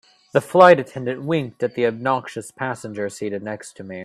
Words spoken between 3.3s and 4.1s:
next to me.